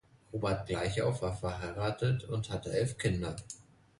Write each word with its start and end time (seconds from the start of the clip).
Robert 0.33 0.65
Gleichauf 0.65 1.21
war 1.21 1.37
verheiratet 1.37 2.23
und 2.23 2.49
hatte 2.49 2.71
elf 2.73 2.97
Kinder. 2.97 3.35